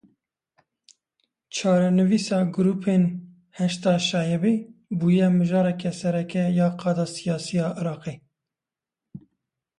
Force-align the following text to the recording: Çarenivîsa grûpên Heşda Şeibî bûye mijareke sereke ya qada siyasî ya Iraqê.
Çarenivîsa 1.55 2.39
grûpên 2.55 3.03
Heşda 3.57 3.95
Şeibî 4.07 4.53
bûye 4.99 5.27
mijareke 5.37 5.91
sereke 6.01 6.43
ya 6.59 6.67
qada 6.81 7.05
siyasî 7.15 7.53
ya 7.61 7.67
Iraqê. 7.81 8.15